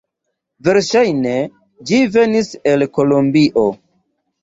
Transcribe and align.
Verŝajne 0.67 1.35
ĝi 1.91 2.01
venis 2.17 2.53
el 2.75 2.91
Kolombio. 2.99 3.71